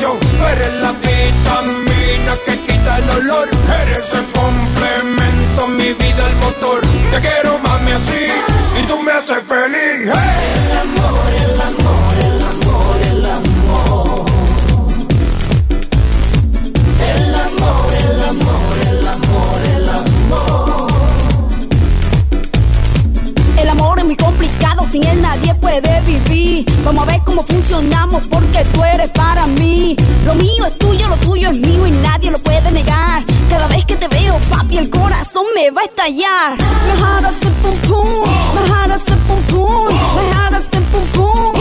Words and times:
eres 0.00 0.74
la 0.80 0.92
vitamina 0.92 2.36
que 2.46 2.56
quita 2.66 2.98
el 2.98 3.06
dolor. 3.08 3.48
Eres 3.82 4.14
el 4.14 4.24
complemento, 4.32 5.68
mi 5.68 5.92
vida, 5.92 6.26
el 6.30 6.36
motor. 6.36 6.80
Te 7.10 7.20
quiero, 7.20 7.58
mami, 7.58 7.92
así. 7.92 8.26
Y 8.80 8.86
tú 8.86 9.02
me 9.02 9.12
haces 9.12 9.42
feliz. 9.46 9.81
porque 28.30 28.64
tú 28.72 28.84
eres 28.84 29.10
para 29.10 29.46
mí. 29.46 29.96
Lo 30.26 30.34
mío 30.34 30.66
es 30.66 30.76
tuyo, 30.78 31.08
lo 31.08 31.16
tuyo 31.16 31.50
es 31.50 31.58
mío 31.58 31.86
y 31.86 31.90
nadie 31.90 32.30
lo 32.30 32.38
puede 32.38 32.70
negar. 32.70 33.22
Cada 33.48 33.66
vez 33.66 33.84
que 33.84 33.96
te 33.96 34.08
veo, 34.08 34.38
papi, 34.50 34.76
el 34.78 34.90
corazón 34.90 35.46
me 35.54 35.70
va 35.70 35.80
a 35.80 35.84
estallar. 35.84 36.58
Me 36.58 37.00
jalas 37.00 37.36
el 37.42 37.52
pum 37.62 37.76
pum, 37.88 38.08
me 38.54 38.68
jalas 38.68 39.02
el 39.08 39.18
pum 39.18 39.42
pum, 39.44 39.86
me 40.16 40.34
jalas 40.34 40.66
el 40.72 40.82
pum 40.84 41.06
pum. 41.12 41.52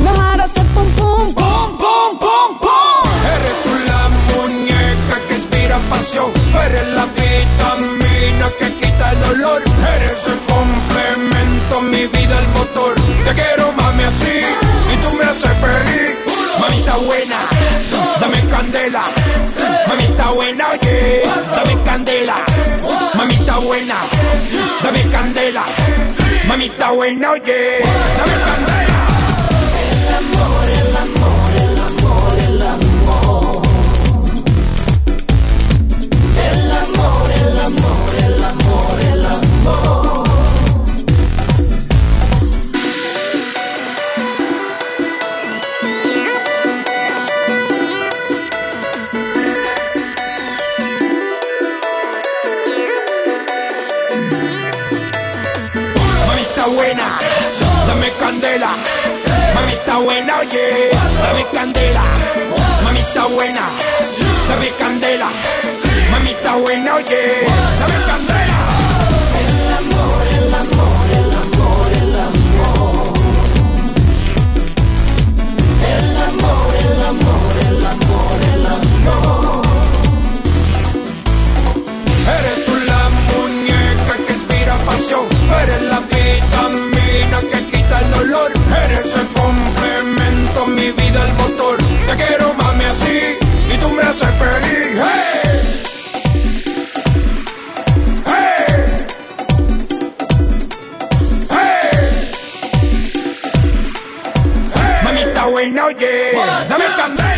Me 0.00 0.10
harás 0.10 0.56
en 0.56 0.66
pum 0.68 0.86
pum. 0.96 1.34
Pum 1.34 2.18
pum 2.18 2.58
pum. 2.60 3.10
Eres 3.34 3.56
tu 3.64 3.72
la 3.88 4.08
muñeca 4.28 5.16
que 5.28 5.34
inspira 5.34 5.78
pasión, 5.90 6.30
eres 6.66 6.88
la 6.88 7.06
vitamina 7.06 8.46
que 8.58 8.72
quita 8.80 9.12
el 9.12 9.20
dolor, 9.20 9.62
eres 9.96 10.26
el 10.26 10.43
vida 12.06 12.38
el 12.38 12.48
motor. 12.48 12.94
Te 13.24 13.34
quiero, 13.34 13.72
mami, 13.72 14.02
así. 14.04 14.40
Y 14.92 14.96
tú 14.98 15.12
me 15.16 15.24
haces 15.24 15.52
feliz. 15.62 16.16
Mamita 16.60 16.96
buena, 16.96 17.38
dame 18.20 18.40
candela. 18.48 19.04
Mamita 19.88 20.30
buena, 20.30 20.70
oye, 20.70 21.22
dame 21.54 21.82
candela. 21.84 22.36
Mamita 23.14 23.58
buena, 23.58 23.96
dame 24.82 25.02
candela. 25.10 25.64
Mamita 26.46 26.90
buena, 26.92 27.30
oye, 27.32 27.80
dame 28.18 28.34
candela. 28.46 28.73
Buena, 63.44 63.68
dame 64.48 64.70
candela, 64.78 65.28
mamita 66.10 66.56
buena, 66.56 66.94
oye, 66.94 67.22
dame 67.78 67.98
candela. 68.06 68.58
Eres 82.36 82.64
tú 82.66 82.74
la 82.86 83.10
muñeca 83.28 84.14
que 84.26 84.32
inspira 84.32 84.74
pasión. 84.86 85.26
Eres 85.62 85.82
la 85.82 86.00
vitamina 86.00 87.38
que 87.50 87.58
quita 87.70 88.00
el 88.00 88.10
dolor. 88.10 88.50
Eres 88.84 89.14
el 89.14 89.26
complemento, 89.40 90.66
mi 90.66 90.90
vida, 90.92 91.26
el 91.26 91.32
motor. 91.34 91.76
Te 92.06 92.16
quiero 92.16 92.54
mami 92.54 92.63
así 92.94 93.38
y 93.72 93.78
tú 93.78 93.88
me 93.90 94.02
haces 94.02 94.28
feliz. 94.38 95.00
¡Hey! 95.02 95.64
¡Hey! 98.26 98.74
¡Hey! 101.50 101.64
¡Hey! 104.74 105.00
Mamita 105.04 105.46
buena, 105.46 105.86
oye, 105.86 106.32
dame 106.68 106.84
candela. 106.96 107.33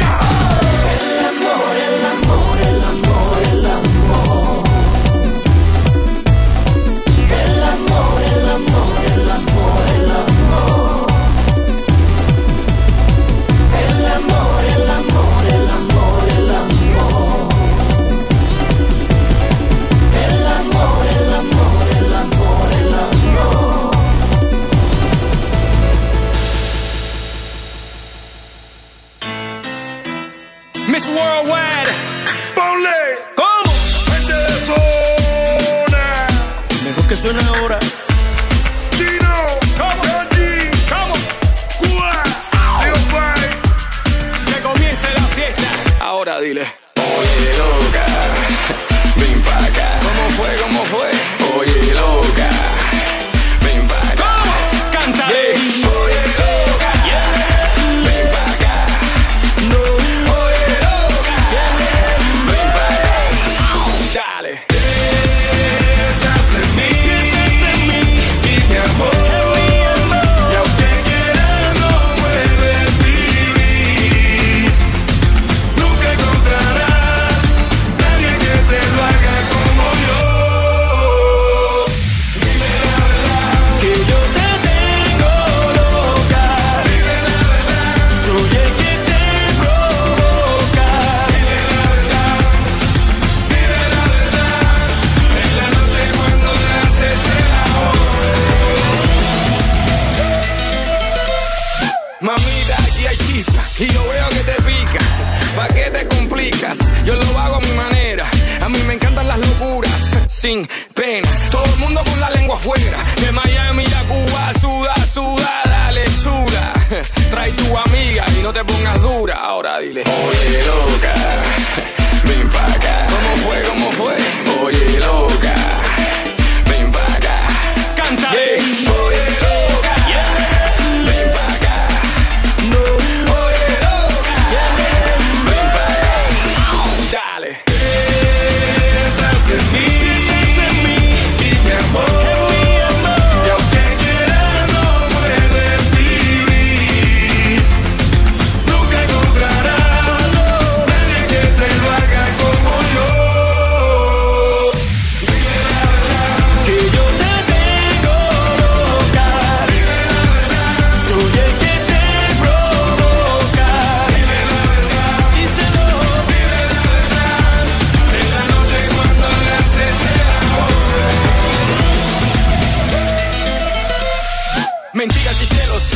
Mentiras 175.06 175.40
y 175.40 175.46
celos. 175.46 175.90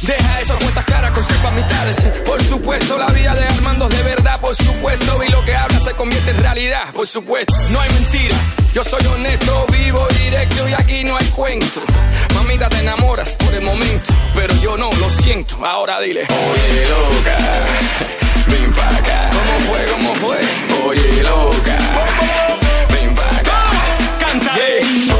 Deja 0.00 0.40
esas 0.40 0.56
cuentas 0.56 0.84
claras, 0.86 1.10
conserva 1.12 1.50
amistades. 1.50 1.96
Por 2.24 2.42
supuesto, 2.42 2.96
la 2.96 3.08
vida 3.08 3.34
de 3.34 3.44
Armando 3.44 3.86
es 3.90 3.94
de 3.94 4.02
verdad, 4.04 4.40
por 4.40 4.54
supuesto. 4.54 5.22
Y 5.22 5.28
lo 5.28 5.44
que 5.44 5.54
habla 5.54 5.78
se 5.78 5.92
convierte 5.92 6.30
en 6.30 6.38
realidad, 6.38 6.90
por 6.94 7.06
supuesto. 7.06 7.52
No 7.68 7.78
hay 7.78 7.90
mentira. 7.90 8.34
Yo 8.72 8.82
soy 8.82 9.04
honesto, 9.04 9.66
vivo 9.70 10.08
directo 10.18 10.66
y 10.66 10.72
aquí 10.72 11.04
no 11.04 11.14
hay 11.14 11.26
cuento. 11.26 11.82
Mamita, 12.34 12.70
te 12.70 12.78
enamoras 12.78 13.36
por 13.36 13.52
el 13.52 13.60
momento, 13.60 14.14
pero 14.34 14.54
yo 14.62 14.78
no, 14.78 14.88
lo 14.98 15.10
siento. 15.10 15.62
Ahora 15.66 16.00
dile. 16.00 16.22
Oye, 16.22 16.88
loca, 16.88 17.36
ven 18.46 18.72
pa' 18.72 18.96
acá. 18.96 19.30
¿Cómo 19.30 19.60
fue? 19.72 19.84
¿Cómo 19.92 20.14
fue? 20.14 20.38
Oye, 20.86 21.22
loca, 21.22 21.76
ven 22.94 23.14
pa' 23.14 23.36
acá. 23.36 23.70
Cántale. 24.18 24.78
Oye, 24.78 25.13